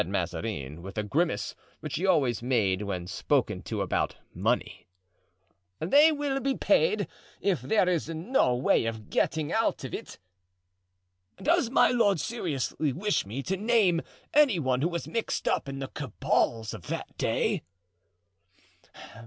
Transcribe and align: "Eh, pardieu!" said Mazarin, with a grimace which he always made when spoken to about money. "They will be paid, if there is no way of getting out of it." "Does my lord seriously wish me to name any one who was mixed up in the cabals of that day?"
"Eh, 0.01 0.03
pardieu!" 0.03 0.09
said 0.15 0.33
Mazarin, 0.41 0.81
with 0.81 0.97
a 0.97 1.03
grimace 1.03 1.53
which 1.79 1.97
he 1.97 2.07
always 2.07 2.41
made 2.41 2.81
when 2.81 3.05
spoken 3.05 3.61
to 3.61 3.83
about 3.83 4.15
money. 4.33 4.87
"They 5.79 6.11
will 6.11 6.39
be 6.39 6.57
paid, 6.57 7.07
if 7.39 7.61
there 7.61 7.87
is 7.87 8.09
no 8.09 8.55
way 8.55 8.85
of 8.85 9.11
getting 9.11 9.53
out 9.53 9.83
of 9.83 9.93
it." 9.93 10.17
"Does 11.37 11.69
my 11.69 11.91
lord 11.91 12.19
seriously 12.19 12.91
wish 12.91 13.27
me 13.27 13.43
to 13.43 13.55
name 13.57 14.01
any 14.33 14.57
one 14.57 14.81
who 14.81 14.89
was 14.89 15.07
mixed 15.07 15.47
up 15.47 15.69
in 15.69 15.77
the 15.77 15.87
cabals 15.89 16.73
of 16.73 16.87
that 16.87 17.15
day?" 17.19 17.61